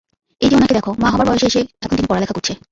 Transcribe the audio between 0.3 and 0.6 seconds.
এই যে